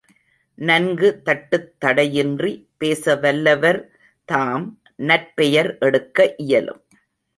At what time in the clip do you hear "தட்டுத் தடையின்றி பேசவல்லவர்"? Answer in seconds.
1.25-3.79